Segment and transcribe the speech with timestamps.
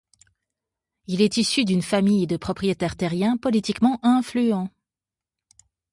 [1.05, 4.71] Il est issu d'une famille de propriétaires terriens politiquement influents.